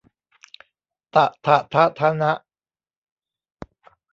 [1.15, 2.31] ตะถะทะธะนะ